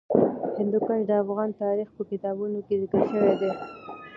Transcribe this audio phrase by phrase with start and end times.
[0.57, 3.51] هندوکش د افغان تاریخ په کتابونو کې ذکر شوی دي.